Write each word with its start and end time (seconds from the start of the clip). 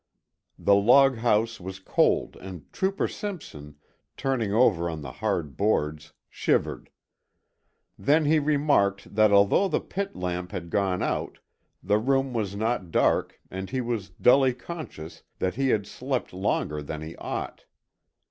The 0.57 0.73
loghouse 0.73 1.59
was 1.59 1.77
cold 1.77 2.35
and 2.37 2.73
trooper 2.73 3.07
Simpson, 3.07 3.75
turning 4.17 4.51
over 4.51 4.89
on 4.89 5.03
the 5.03 5.11
hard 5.11 5.55
boards, 5.55 6.13
shivered. 6.27 6.89
Then 7.99 8.25
he 8.25 8.39
remarked 8.39 9.13
that 9.13 9.31
although 9.31 9.67
the 9.67 9.79
pit 9.79 10.15
lamp 10.15 10.53
had 10.53 10.71
gone 10.71 11.03
out 11.03 11.37
the 11.83 11.99
room 11.99 12.33
was 12.33 12.55
not 12.55 12.89
dark 12.89 13.39
and 13.51 13.69
he 13.69 13.79
was 13.79 14.09
dully 14.09 14.55
conscious 14.55 15.21
that 15.37 15.53
he 15.53 15.69
had 15.69 15.85
slept 15.85 16.33
longer 16.33 16.81
than 16.81 17.03
he 17.03 17.15
ought. 17.17 17.65